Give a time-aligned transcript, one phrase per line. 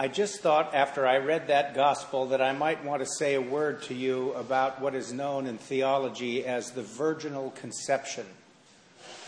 [0.00, 3.40] I just thought after I read that gospel that I might want to say a
[3.40, 8.24] word to you about what is known in theology as the virginal conception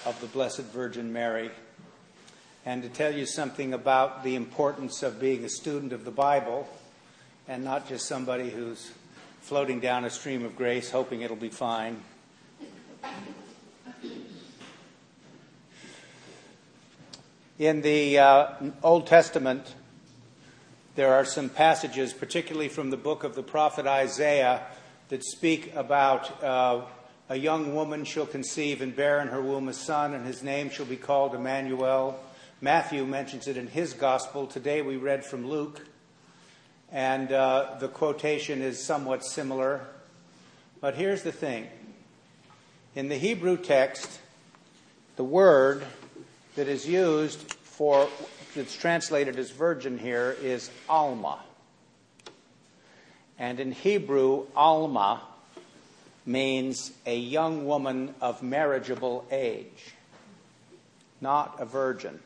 [0.07, 1.51] of the Blessed Virgin Mary,
[2.65, 6.69] and to tell you something about the importance of being a student of the Bible
[7.49, 8.93] and not just somebody who's
[9.41, 12.01] floating down a stream of grace hoping it'll be fine.
[17.59, 18.47] In the uh,
[18.85, 19.75] Old Testament,
[20.97, 24.63] there are some passages, particularly from the book of the prophet Isaiah,
[25.09, 26.83] that speak about uh,
[27.29, 30.69] a young woman shall conceive and bear in her womb a son, and his name
[30.69, 32.19] shall be called Emmanuel.
[32.61, 34.49] Matthew mentions it in his gospel.
[34.49, 35.87] Today we read from Luke,
[36.91, 39.87] and uh, the quotation is somewhat similar.
[40.81, 41.69] But here's the thing
[42.97, 44.19] in the Hebrew text,
[45.15, 45.85] the word
[46.57, 48.09] that is used for
[48.55, 51.41] that's translated as virgin here is Alma.
[53.39, 55.23] And in Hebrew, Alma
[56.27, 59.95] means a young woman of marriageable age,
[61.21, 62.21] not a virgin.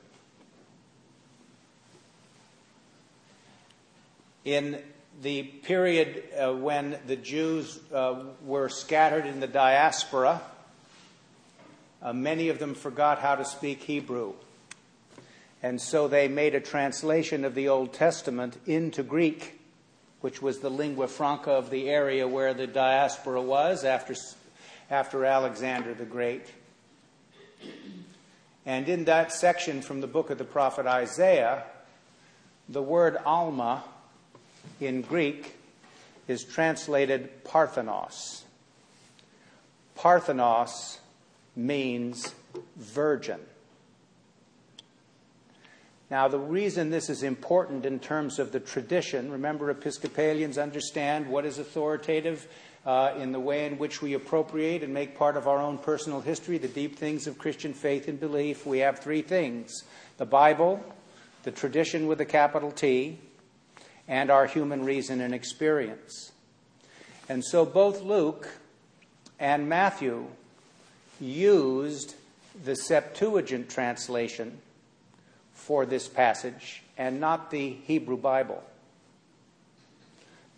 [4.44, 4.82] In
[5.22, 10.42] the period uh, when the Jews uh, were scattered in the diaspora,
[12.02, 14.34] uh, many of them forgot how to speak Hebrew.
[15.64, 19.58] And so they made a translation of the Old Testament into Greek,
[20.20, 24.14] which was the lingua franca of the area where the diaspora was after,
[24.90, 26.48] after Alexander the Great.
[28.66, 31.64] And in that section from the book of the prophet Isaiah,
[32.68, 33.84] the word Alma
[34.82, 35.56] in Greek
[36.28, 38.44] is translated Parthenos.
[39.94, 40.98] Parthenos
[41.56, 42.34] means
[42.76, 43.40] virgin.
[46.10, 51.46] Now, the reason this is important in terms of the tradition, remember, Episcopalians understand what
[51.46, 52.46] is authoritative
[52.84, 56.20] uh, in the way in which we appropriate and make part of our own personal
[56.20, 58.66] history, the deep things of Christian faith and belief.
[58.66, 59.84] We have three things
[60.18, 60.84] the Bible,
[61.42, 63.18] the tradition with a capital T,
[64.06, 66.32] and our human reason and experience.
[67.28, 68.48] And so both Luke
[69.40, 70.26] and Matthew
[71.20, 72.14] used
[72.64, 74.58] the Septuagint translation
[75.54, 78.62] for this passage and not the Hebrew Bible.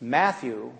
[0.00, 0.72] Matthew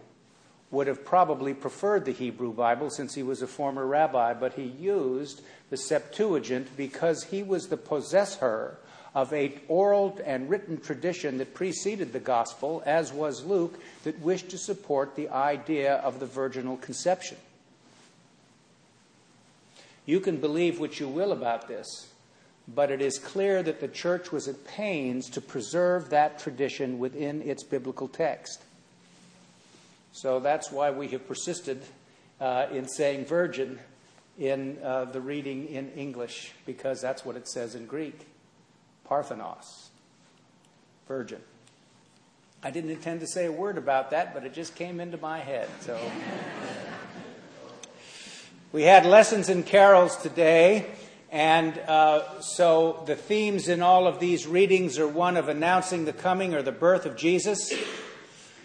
[0.70, 4.64] would have probably preferred the Hebrew Bible since he was a former rabbi, but he
[4.64, 5.40] used
[5.70, 8.78] the Septuagint because he was the possessor
[9.14, 14.50] of a oral and written tradition that preceded the gospel, as was Luke, that wished
[14.50, 17.38] to support the idea of the virginal conception.
[20.04, 22.08] You can believe what you will about this,
[22.68, 27.42] but it is clear that the church was at pains to preserve that tradition within
[27.42, 28.62] its biblical text.
[30.12, 31.82] So that's why we have persisted
[32.40, 33.78] uh, in saying virgin
[34.38, 38.26] in uh, the reading in English, because that's what it says in Greek
[39.04, 39.90] Parthenos,
[41.06, 41.40] virgin.
[42.62, 45.38] I didn't intend to say a word about that, but it just came into my
[45.38, 45.68] head.
[45.80, 45.98] So
[48.72, 50.86] we had lessons and carols today.
[51.36, 56.14] And uh, so the themes in all of these readings are one of announcing the
[56.14, 57.74] coming or the birth of Jesus.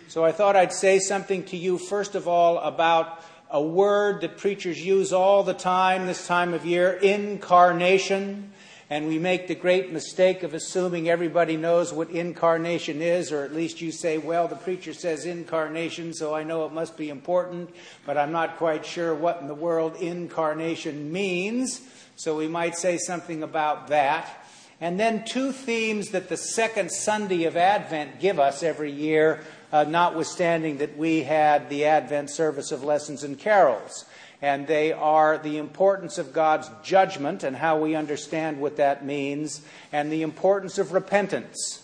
[0.07, 4.37] So I thought I'd say something to you, first of all, about a word that
[4.37, 8.53] preachers use all the time this time of year incarnation.
[8.91, 13.53] And we make the great mistake of assuming everybody knows what incarnation is, or at
[13.53, 17.73] least you say, well, the preacher says incarnation, so I know it must be important,
[18.05, 21.79] but I'm not quite sure what in the world incarnation means.
[22.17, 24.45] So we might say something about that.
[24.81, 29.39] And then two themes that the second Sunday of Advent give us every year,
[29.71, 34.03] uh, notwithstanding that we had the Advent service of lessons and carols.
[34.41, 39.61] And they are the importance of God's judgment and how we understand what that means,
[39.91, 41.83] and the importance of repentance.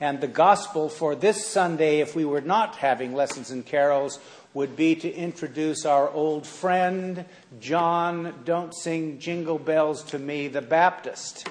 [0.00, 4.18] And the gospel for this Sunday, if we were not having lessons and carols,
[4.52, 7.24] would be to introduce our old friend,
[7.60, 11.48] John, Don't Sing Jingle Bells to Me, the Baptist.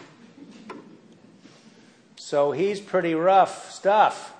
[2.16, 4.34] So he's pretty rough stuff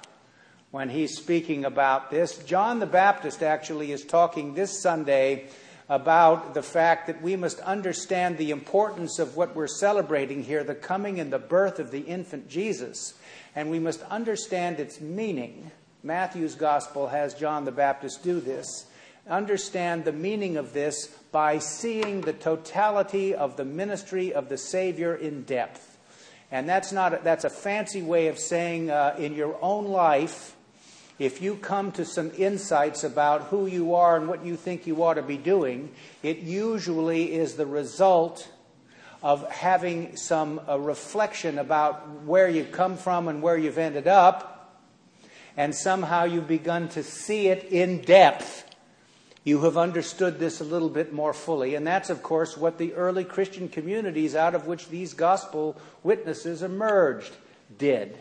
[0.72, 2.38] when he's speaking about this.
[2.40, 5.48] John the Baptist actually is talking this Sunday
[5.90, 10.76] about the fact that we must understand the importance of what we're celebrating here, the
[10.76, 13.14] coming and the birth of the infant Jesus.
[13.56, 15.72] And we must understand its meaning
[16.04, 18.88] Matthew's gospel has John the Baptist do this.
[19.30, 25.16] Understand the meaning of this by seeing the totality of the ministry of the Savior
[25.16, 25.98] in depth.
[26.52, 30.53] And that's, not a, that's a fancy way of saying uh, in your own life,
[31.20, 35.04] if you come to some insights about who you are and what you think you
[35.04, 38.50] ought to be doing, it usually is the result
[39.22, 44.82] of having some reflection about where you've come from and where you've ended up,
[45.56, 48.70] and somehow you've begun to see it in depth.
[49.46, 51.76] You have understood this a little bit more fully.
[51.76, 56.62] And that's, of course, what the early Christian communities out of which these gospel witnesses
[56.62, 57.34] emerged
[57.78, 58.18] did.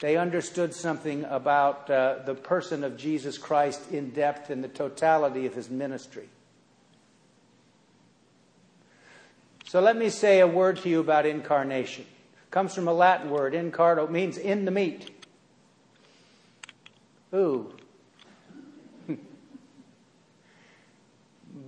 [0.00, 5.44] They understood something about uh, the person of Jesus Christ in depth and the totality
[5.44, 6.28] of his ministry.
[9.66, 12.04] So let me say a word to you about incarnation.
[12.04, 15.10] It comes from a Latin word, incarno, means in the meat.
[17.34, 17.72] Ooh.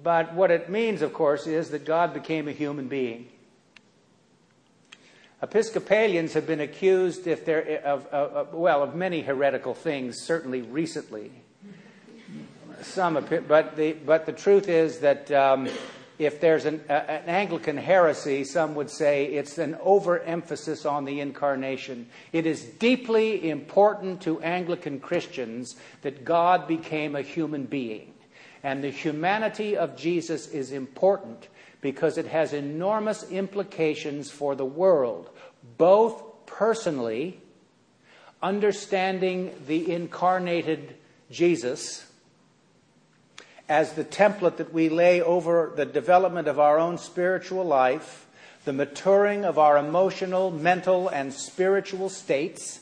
[0.03, 3.29] but what it means, of course, is that God became a human being.
[5.43, 11.33] Episcopalians have been accused if of, of, well, of many heretical things, certainly recently.
[12.83, 13.15] Some,
[13.49, 15.69] but the, but the truth is that um,
[16.17, 22.09] if there's an, an, Anglican heresy, some would say it's an overemphasis on the incarnation.
[22.33, 28.15] It is deeply important to Anglican Christians that God became a human being.
[28.63, 31.49] And the humanity of Jesus is important
[31.83, 35.29] because it has enormous implications for the world,
[35.77, 37.39] both personally,
[38.41, 40.95] understanding the incarnated
[41.31, 42.07] Jesus
[43.69, 48.27] as the template that we lay over the development of our own spiritual life,
[48.65, 52.81] the maturing of our emotional, mental, and spiritual states,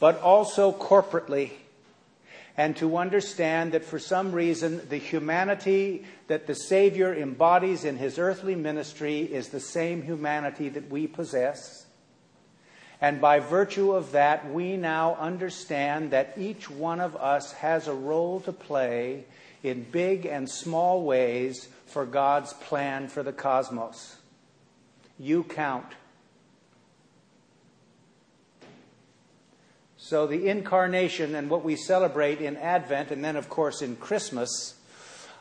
[0.00, 1.50] but also corporately
[2.56, 8.18] and to understand that for some reason the humanity that the Savior embodies in his
[8.18, 11.86] earthly ministry is the same humanity that we possess.
[13.00, 17.94] And by virtue of that, we now understand that each one of us has a
[17.94, 19.24] role to play
[19.62, 24.16] in big and small ways for God's plan for the cosmos.
[25.18, 25.86] You count.
[30.04, 34.74] So, the incarnation and what we celebrate in Advent, and then, of course, in Christmas,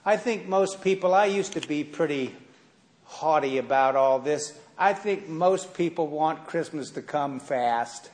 [0.05, 2.35] I think most people, I used to be pretty
[3.05, 4.53] haughty about all this.
[4.77, 8.11] I think most people want Christmas to come fast.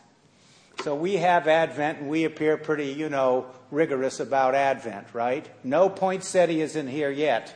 [0.85, 5.45] So we have Advent and we appear pretty, you know, rigorous about Advent, right?
[5.65, 7.53] No poinsettias in here yet,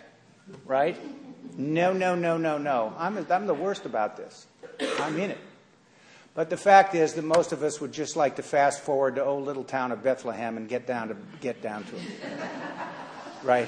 [0.66, 1.00] right?
[1.58, 2.94] No, no, no, no, no.
[2.98, 4.48] I'm, I'm the worst about this.
[5.00, 5.40] I'm in it.
[6.34, 9.24] But the fact is that most of us would just like to fast forward to
[9.24, 12.04] old little town of Bethlehem and get down to get down to it.
[13.44, 13.68] right?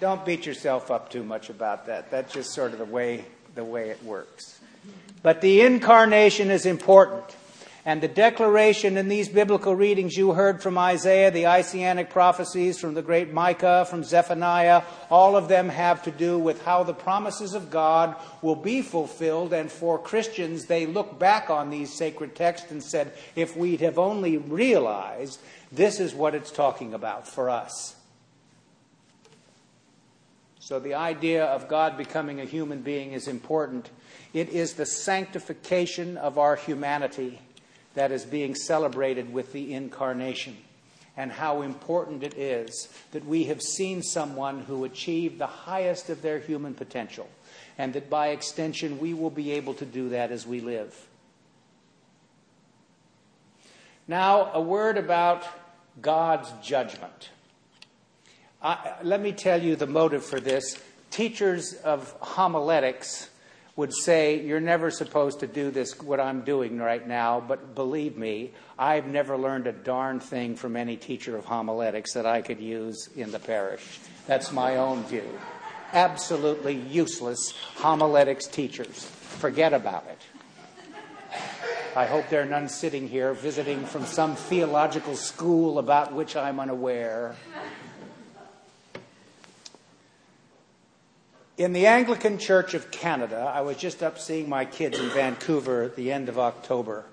[0.00, 2.10] Don't beat yourself up too much about that.
[2.10, 4.58] That's just sort of the way the way it works.
[5.22, 7.36] But the incarnation is important.
[7.86, 12.94] And the declaration in these biblical readings you heard from Isaiah, the Isaianic prophecies from
[12.94, 17.52] the great Micah, from Zephaniah, all of them have to do with how the promises
[17.52, 19.52] of God will be fulfilled.
[19.52, 23.98] And for Christians, they look back on these sacred texts and said, if we'd have
[23.98, 25.38] only realized
[25.70, 27.96] this is what it's talking about for us.
[30.58, 33.90] So the idea of God becoming a human being is important.
[34.32, 37.40] It is the sanctification of our humanity
[37.94, 40.56] that is being celebrated with the incarnation
[41.16, 46.22] and how important it is that we have seen someone who achieved the highest of
[46.22, 47.28] their human potential,
[47.78, 51.06] and that by extension we will be able to do that as we live.
[54.08, 55.44] Now, a word about
[56.02, 57.30] God's judgment.
[58.60, 60.78] I, let me tell you the motive for this.
[61.10, 63.30] Teachers of homiletics
[63.76, 68.16] would say, You're never supposed to do this, what I'm doing right now, but believe
[68.16, 72.60] me, I've never learned a darn thing from any teacher of homiletics that I could
[72.60, 74.00] use in the parish.
[74.26, 75.28] That's my own view.
[75.92, 79.04] Absolutely useless homiletics teachers.
[79.04, 80.18] Forget about it.
[81.96, 86.58] I hope there are none sitting here visiting from some theological school about which I'm
[86.58, 87.36] unaware.
[91.56, 95.84] In the Anglican Church of Canada, I was just up seeing my kids in Vancouver
[95.84, 97.04] at the end of October.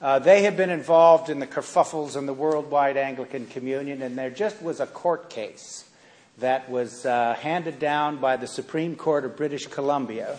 [0.00, 4.30] Uh, they have been involved in the kerfuffles in the worldwide Anglican Communion, and there
[4.30, 5.86] just was a court case
[6.38, 10.38] that was uh, handed down by the Supreme Court of British Columbia,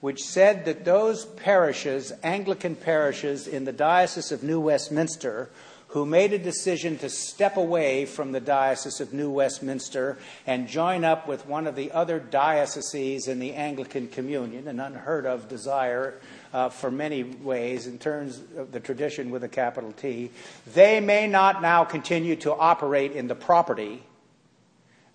[0.00, 5.50] which said that those parishes, Anglican parishes in the Diocese of New Westminster,
[5.92, 11.04] who made a decision to step away from the Diocese of New Westminster and join
[11.04, 16.18] up with one of the other dioceses in the Anglican Communion, an unheard of desire
[16.54, 20.30] uh, for many ways in terms of the tradition with a capital T,
[20.72, 24.02] they may not now continue to operate in the property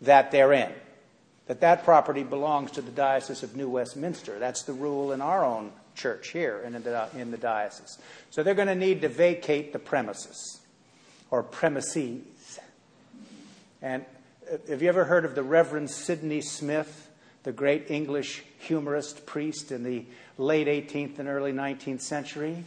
[0.01, 0.71] that they're in.
[1.47, 4.37] That that property belongs to the Diocese of New Westminster.
[4.37, 7.97] That's the rule in our own church here in the, in the diocese.
[8.29, 10.59] So they're going to need to vacate the premises
[11.31, 12.59] or premises.
[13.81, 14.05] And
[14.51, 17.09] uh, have you ever heard of the Reverend Sydney Smith,
[17.43, 20.05] the great English humorist priest in the
[20.37, 22.63] late 18th and early 19th century?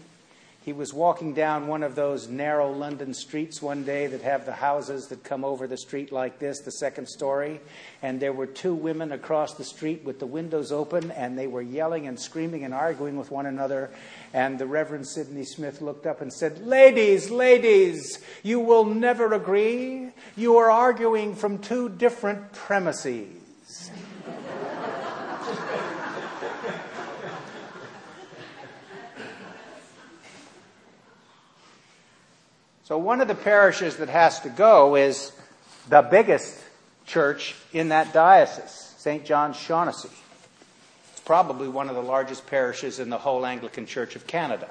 [0.62, 4.52] He was walking down one of those narrow London streets one day that have the
[4.52, 7.60] houses that come over the street like this, the second story.
[8.02, 11.62] And there were two women across the street with the windows open, and they were
[11.62, 13.90] yelling and screaming and arguing with one another.
[14.34, 20.10] And the Reverend Sydney Smith looked up and said, Ladies, ladies, you will never agree.
[20.36, 23.90] You are arguing from two different premises.
[32.84, 35.30] So, one of the parishes that has to go is
[35.88, 36.60] the biggest
[37.06, 39.24] church in that diocese, St.
[39.24, 40.10] John's Shaughnessy.
[41.12, 44.68] It's probably one of the largest parishes in the whole Anglican Church of Canada.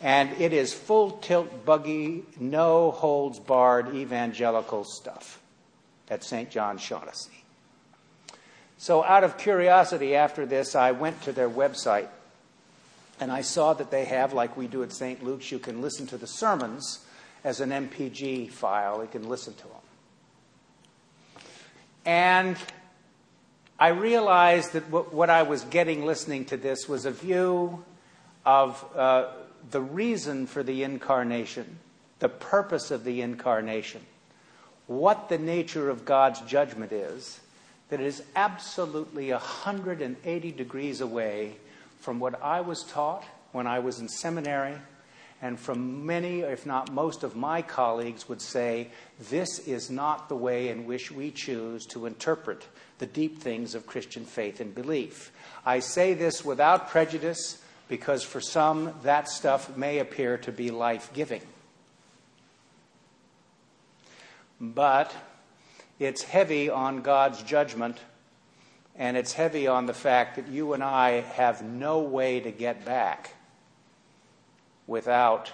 [0.00, 5.40] And it is full tilt buggy, no holds barred evangelical stuff
[6.08, 6.50] at St.
[6.50, 7.44] John Shaughnessy.
[8.76, 12.08] So, out of curiosity after this, I went to their website
[13.20, 15.24] and I saw that they have, like we do at St.
[15.24, 17.00] Luke's, you can listen to the sermons
[17.42, 19.02] as an MPG file.
[19.02, 21.42] You can listen to them.
[22.04, 22.56] And
[23.78, 27.84] I realized that what I was getting listening to this was a view
[28.46, 29.26] of uh,
[29.70, 31.78] the reason for the incarnation,
[32.18, 34.00] the purpose of the incarnation,
[34.86, 37.40] what the nature of God's judgment is,
[37.90, 41.56] that is absolutely 180 degrees away
[42.00, 44.76] from what I was taught when I was in seminary
[45.40, 48.88] and from many, if not most, of my colleagues would say
[49.30, 52.66] this is not the way in which we choose to interpret
[52.98, 55.30] the deep things of Christian faith and belief.
[55.64, 61.10] I say this without prejudice because for some that stuff may appear to be life
[61.12, 61.42] giving.
[64.60, 65.14] But
[65.98, 67.98] it's heavy on God's judgment,
[68.96, 72.84] and it's heavy on the fact that you and I have no way to get
[72.84, 73.34] back
[74.86, 75.52] without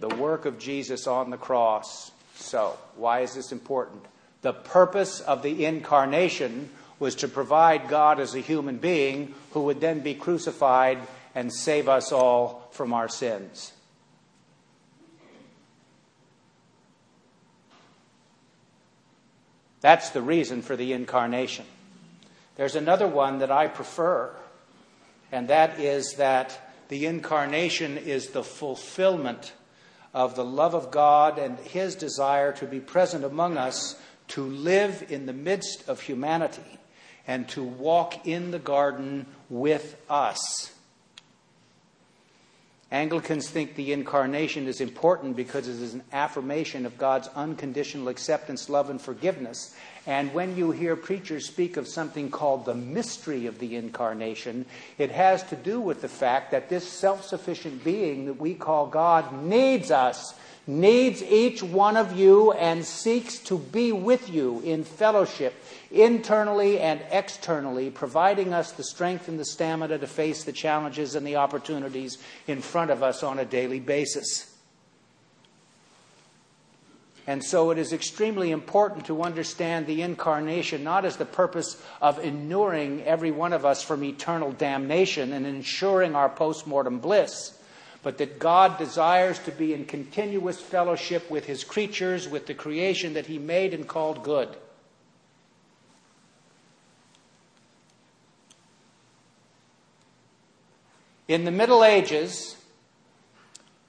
[0.00, 2.10] the work of Jesus on the cross.
[2.36, 4.04] So, why is this important?
[4.42, 9.80] The purpose of the incarnation was to provide God as a human being who would
[9.80, 10.98] then be crucified
[11.34, 13.72] and save us all from our sins.
[19.80, 21.64] That's the reason for the incarnation.
[22.56, 24.34] There's another one that I prefer,
[25.30, 29.52] and that is that the incarnation is the fulfillment
[30.12, 35.06] of the love of God and his desire to be present among us, to live
[35.08, 36.78] in the midst of humanity,
[37.28, 40.72] and to walk in the garden with us.
[42.90, 48.70] Anglicans think the incarnation is important because it is an affirmation of God's unconditional acceptance,
[48.70, 49.76] love, and forgiveness.
[50.06, 54.64] And when you hear preachers speak of something called the mystery of the incarnation,
[54.96, 58.86] it has to do with the fact that this self sufficient being that we call
[58.86, 60.32] God needs us,
[60.68, 65.54] needs each one of you, and seeks to be with you in fellowship,
[65.90, 71.26] internally and externally, providing us the strength and the stamina to face the challenges and
[71.26, 74.54] the opportunities in front of us on a daily basis.
[77.26, 82.18] And so it is extremely important to understand the incarnation not as the purpose of
[82.18, 87.57] inuring every one of us from eternal damnation and ensuring our post mortem bliss,
[88.02, 93.14] but that God desires to be in continuous fellowship with his creatures, with the creation
[93.14, 94.56] that he made and called good.
[101.26, 102.56] In the Middle Ages,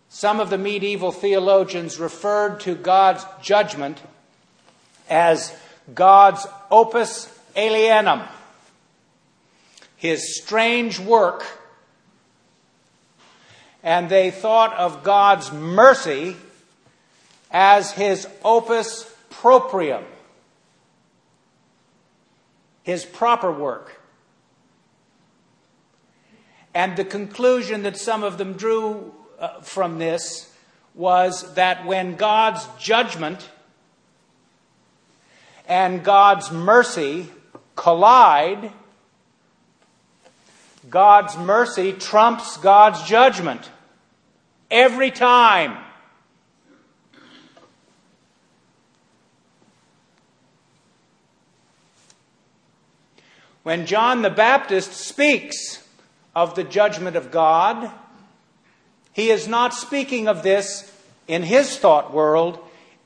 [0.09, 4.01] some of the medieval theologians referred to God's judgment
[5.09, 5.55] as
[5.93, 8.27] God's opus alienum,
[9.95, 11.45] his strange work.
[13.83, 16.35] And they thought of God's mercy
[17.51, 20.03] as his opus proprium,
[22.83, 23.99] his proper work.
[26.73, 30.53] And the conclusion that some of them drew uh, from this
[30.93, 33.49] was that when God's judgment
[35.67, 37.29] and God's mercy
[37.75, 38.71] collide,
[40.89, 43.69] God's mercy trumps God's judgment.
[44.71, 45.77] Every time.
[53.63, 55.83] When John the Baptist speaks
[56.35, 57.91] of the judgment of God,
[59.13, 60.91] he is not speaking of this
[61.27, 62.59] in his thought world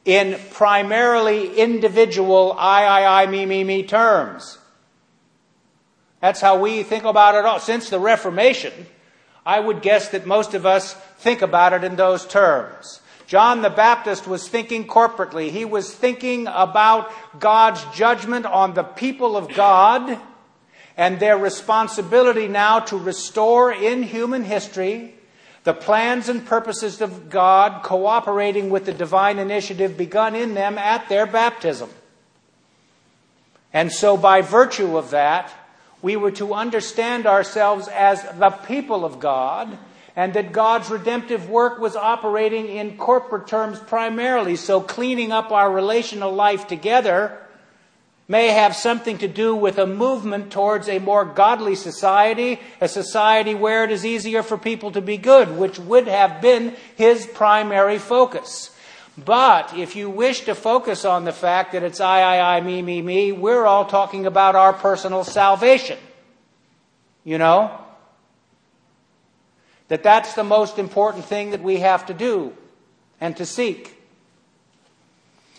[0.06, 4.58] in primarily individual I, I, I, me, me, me terms.
[6.24, 7.60] That's how we think about it all.
[7.60, 8.72] Since the Reformation,
[9.46, 13.02] I would guess that most of us think about it in those terms.
[13.28, 15.50] John the Baptist was thinking corporately.
[15.50, 17.12] He was thinking about
[17.42, 20.18] God's judgment on the people of God
[20.96, 25.16] and their responsibility now to restore in human history
[25.66, 31.10] the plans and purposes of God cooperating with the divine initiative begun in them at
[31.10, 31.90] their baptism.
[33.74, 35.54] And so, by virtue of that,
[36.04, 39.76] we were to understand ourselves as the people of God,
[40.16, 44.56] and that God's redemptive work was operating in corporate terms primarily.
[44.58, 47.40] So, cleaning up our relational life together
[48.28, 53.56] may have something to do with a movement towards a more godly society, a society
[53.56, 57.98] where it is easier for people to be good, which would have been his primary
[57.98, 58.70] focus.
[59.18, 62.82] But if you wish to focus on the fact that it's I, I, I, me,
[62.82, 66.00] me, me, we're all talking about our personal salvation.
[67.24, 67.80] You know?
[69.90, 72.54] That that's the most important thing that we have to do
[73.22, 74.00] and to seek.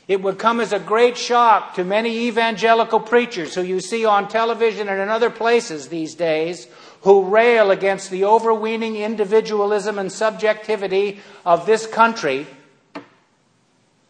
[0.09, 4.29] It would come as a great shock to many evangelical preachers who you see on
[4.29, 6.67] television and in other places these days
[7.03, 12.47] who rail against the overweening individualism and subjectivity of this country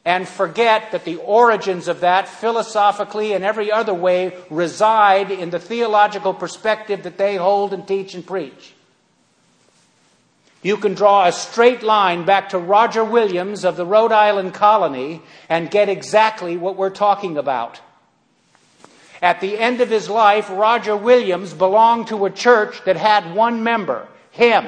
[0.05, 5.59] and forget that the origins of that philosophically and every other way reside in the
[5.59, 8.75] theological perspective that they hold and teach and preach.
[10.63, 15.23] You can draw a straight line back to Roger Williams of the Rhode Island colony
[15.49, 17.81] and get exactly what we're talking about.
[19.21, 23.63] At the end of his life, Roger Williams belonged to a church that had one
[23.63, 24.67] member, him.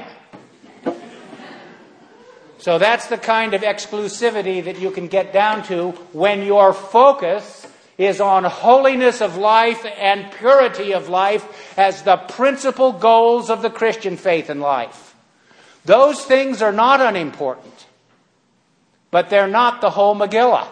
[2.59, 7.67] So that's the kind of exclusivity that you can get down to when your focus
[7.99, 13.71] is on holiness of life and purity of life as the principal goals of the
[13.71, 15.15] Christian faith and life.
[15.85, 17.87] Those things are not unimportant,
[19.11, 20.69] but they're not the whole Megillah.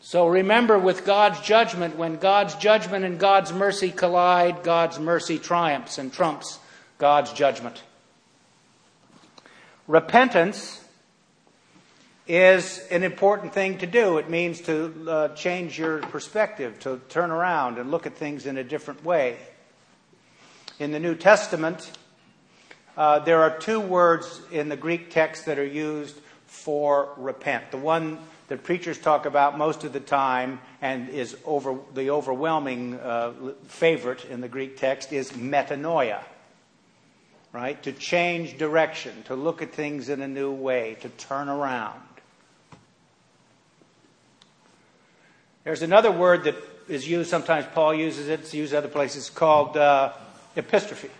[0.00, 5.98] So remember, with God's judgment, when God's judgment and God's mercy collide, God's mercy triumphs
[5.98, 6.58] and trumps
[6.98, 7.82] God's judgment.
[9.86, 10.82] Repentance
[12.26, 14.16] is an important thing to do.
[14.18, 18.56] It means to uh, change your perspective, to turn around and look at things in
[18.56, 19.36] a different way.
[20.78, 21.90] In the New Testament,
[22.96, 27.70] uh, there are two words in the Greek text that are used for repent.
[27.70, 32.94] The one that preachers talk about most of the time and is over, the overwhelming
[32.94, 33.32] uh,
[33.66, 36.22] favorite in the Greek text is metanoia.
[37.54, 37.80] Right?
[37.84, 42.00] To change direction, to look at things in a new way, to turn around.
[45.62, 46.56] There's another word that
[46.88, 50.14] is used, sometimes Paul uses it, it's used other places, called uh,
[50.56, 51.10] epistrophe.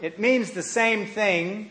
[0.00, 1.70] It means the same thing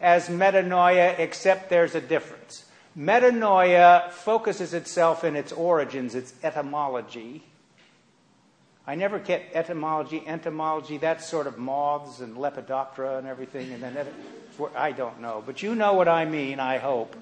[0.00, 2.64] as metanoia, except there's a difference.
[2.96, 7.42] Metanoia focuses itself in its origins, its etymology.
[8.86, 14.06] I never get etymology, entomology, that sort of moths and Lepidoptera and everything, and then
[14.76, 15.42] I don't know.
[15.44, 17.16] But you know what I mean, I hope.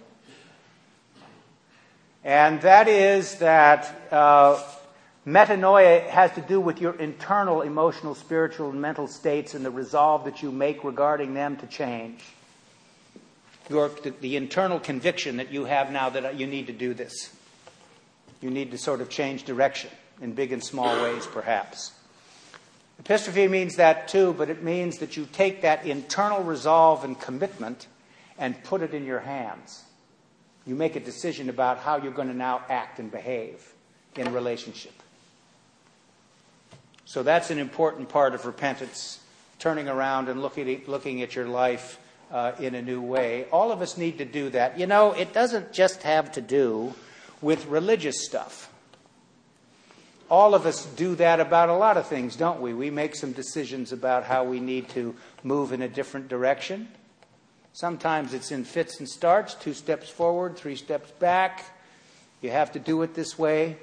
[2.25, 4.61] And that is that uh,
[5.25, 10.25] Metanoia has to do with your internal emotional, spiritual, and mental states and the resolve
[10.25, 12.25] that you make regarding them to change.
[13.71, 17.33] Your, the, the internal conviction that you have now that you need to do this.
[18.41, 19.91] You need to sort of change direction
[20.23, 21.93] in big and small ways, perhaps.
[22.99, 27.89] Epistrophe means that too, but it means that you take that internal resolve and commitment
[28.39, 29.83] and put it in your hands.
[30.65, 33.75] You make a decision about how you're going to now act and behave
[34.17, 34.93] in relationship.
[37.05, 39.21] So that's an important part of repentance,
[39.59, 41.99] turning around and looking at, looking at your life
[42.31, 43.47] uh, in a new way.
[43.51, 44.79] All of us need to do that.
[44.79, 46.95] You know, it doesn't just have to do
[47.41, 48.72] with religious stuff.
[50.31, 52.73] All of us do that about a lot of things, don't we?
[52.73, 56.89] We make some decisions about how we need to move in a different direction.
[57.73, 61.65] Sometimes it's in fits and starts, two steps forward, three steps back.
[62.41, 63.77] You have to do it this way.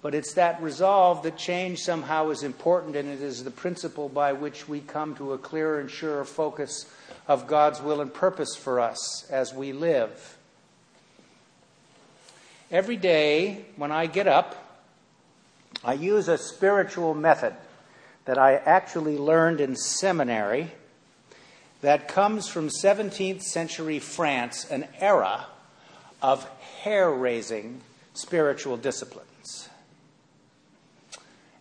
[0.00, 4.32] But it's that resolve that change somehow is important, and it is the principle by
[4.32, 6.86] which we come to a clearer and surer focus
[7.28, 10.38] of God's will and purpose for us as we live.
[12.70, 14.71] Every day when I get up,
[15.84, 17.54] I use a spiritual method
[18.24, 20.70] that I actually learned in seminary
[21.80, 25.46] that comes from 17th century France, an era
[26.22, 26.48] of
[26.82, 27.80] hair raising
[28.14, 29.68] spiritual disciplines.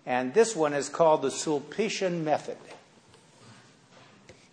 [0.06, 2.58] And this one is called the Sulpician method.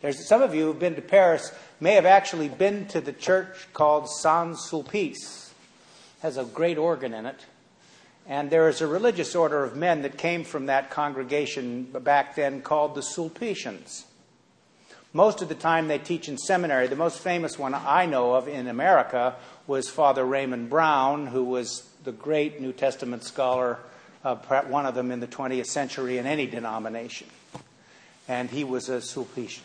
[0.01, 3.67] There's some of you who've been to Paris may have actually been to the church
[3.73, 5.51] called Saint Sulpice.
[5.51, 7.45] It has a great organ in it.
[8.29, 12.61] And there is a religious order of men that came from that congregation back then
[12.61, 14.05] called the Sulpicians.
[15.15, 16.87] Most of the time they teach in seminary.
[16.87, 19.37] The most famous one I know of in America
[19.67, 23.79] was Father Raymond Brown, who was the great New Testament scholar,
[24.23, 24.37] uh,
[24.67, 27.29] one of them in the 20th century in any denomination.
[28.29, 29.63] And he was a Sulpician.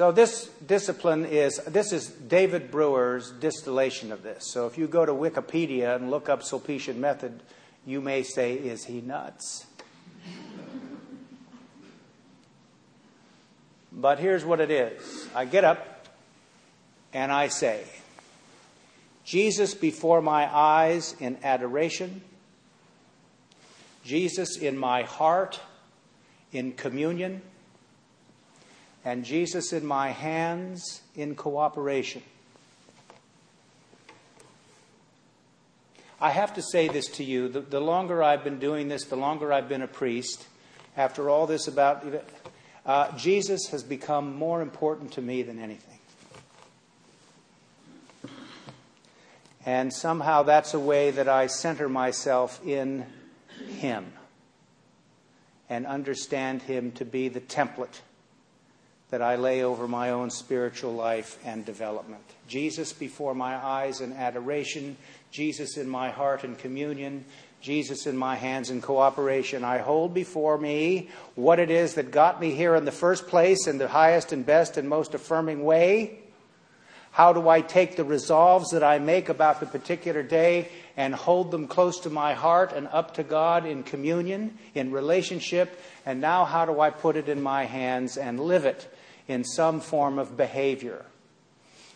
[0.00, 4.50] So this discipline is this is David Breuer's distillation of this.
[4.50, 7.42] So if you go to Wikipedia and look up Sulpician method,
[7.84, 9.66] you may say, "Is he nuts?"
[13.92, 16.06] but here's what it is: I get up
[17.12, 17.84] and I say,
[19.22, 22.22] "Jesus before my eyes in adoration."
[24.02, 25.60] Jesus in my heart
[26.52, 27.42] in communion
[29.04, 32.22] and Jesus in my hands in cooperation.
[36.20, 39.16] I have to say this to you the, the, longer I've been doing this, the
[39.16, 40.46] longer I've been a priest,
[40.96, 42.04] after all this about
[42.84, 45.98] uh, Jesus has become more important to me than anything.
[49.64, 53.06] And somehow that's a way that I center myself in
[53.78, 54.12] Him
[55.70, 58.00] and understand Him to be the template
[59.10, 62.22] that I lay over my own spiritual life and development.
[62.46, 64.96] Jesus before my eyes in adoration,
[65.30, 67.24] Jesus in my heart in communion,
[67.60, 69.64] Jesus in my hands in cooperation.
[69.64, 73.66] I hold before me what it is that got me here in the first place
[73.66, 76.20] in the highest and best and most affirming way.
[77.12, 81.50] How do I take the resolves that I make about the particular day and hold
[81.50, 85.80] them close to my heart and up to God in communion, in relationship?
[86.06, 88.88] And now, how do I put it in my hands and live it?
[89.30, 91.04] In some form of behavior.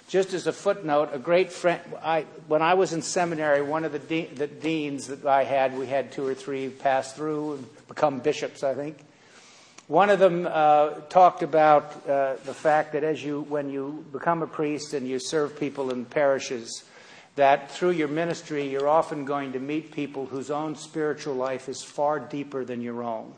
[0.09, 3.92] Just as a footnote, a great friend, I, when I was in seminary, one of
[3.92, 7.88] the, de- the deans that I had, we had two or three pass through and
[7.88, 8.99] become bishops, I think.
[9.87, 14.42] One of them uh, talked about uh, the fact that as you, when you become
[14.42, 16.85] a priest and you serve people in parishes,
[17.37, 21.83] that through your ministry you're often going to meet people whose own spiritual life is
[21.83, 23.35] far deeper than your own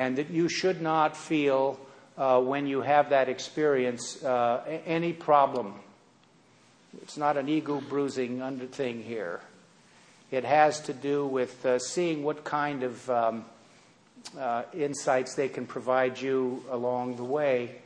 [0.00, 1.78] and that you should not feel
[2.16, 5.74] uh, when you have that experience uh, any problem.
[7.02, 9.42] It's not an ego bruising under thing here.
[10.30, 13.44] It has to do with uh, seeing what kind of um,
[14.38, 17.82] uh, insights they can provide you along the way.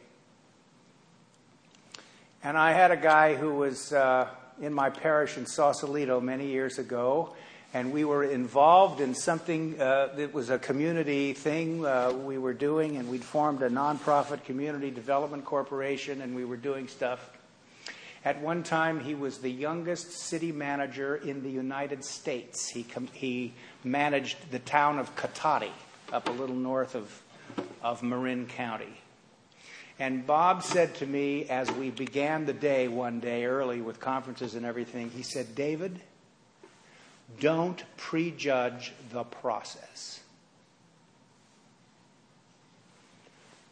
[2.45, 4.29] And I had a guy who was uh,
[4.63, 7.35] in my parish in Sausalito many years ago,
[7.75, 12.55] and we were involved in something uh, that was a community thing uh, we were
[12.55, 17.31] doing, and we'd formed a nonprofit community development corporation, and we were doing stuff.
[18.25, 22.69] At one time, he was the youngest city manager in the United States.
[22.69, 25.73] He, com- he managed the town of Cotati,
[26.13, 27.23] up a little north of,
[27.83, 29.01] of Marin County.
[29.99, 34.55] And Bob said to me as we began the day one day early with conferences
[34.55, 36.01] and everything, he said, David,
[37.41, 40.21] don't prejudge the process.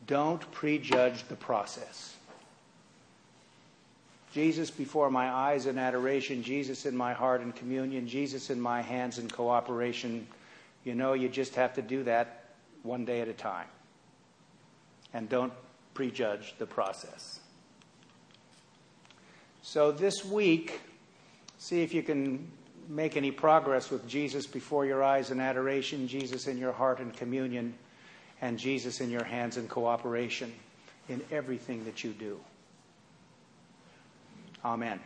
[0.06, 2.16] Don't prejudge the process.
[4.32, 8.80] Jesus before my eyes in adoration, Jesus in my heart in communion, Jesus in my
[8.80, 10.26] hands in cooperation.
[10.84, 12.44] You know, you just have to do that
[12.82, 13.66] one day at a time.
[15.12, 15.52] And don't
[15.92, 17.40] prejudge the process.
[19.60, 20.80] So this week,
[21.58, 22.50] see if you can
[22.88, 27.10] make any progress with Jesus before your eyes in adoration, Jesus in your heart in
[27.10, 27.74] communion,
[28.40, 30.52] and Jesus in your hands in cooperation
[31.08, 32.40] in everything that you do.
[34.64, 35.00] Amen.